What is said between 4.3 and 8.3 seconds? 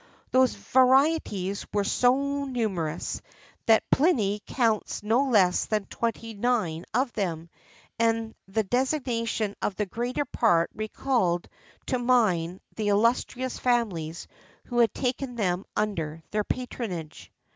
counts no less than twenty nine of them,[XIII 57]